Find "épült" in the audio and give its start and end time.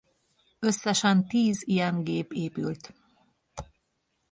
2.33-2.93